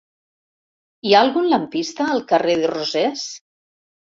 [1.09, 3.31] Hi ha algun lampista al carrer de Rosés?